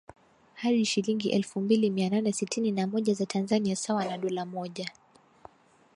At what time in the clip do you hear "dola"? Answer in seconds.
4.17-4.45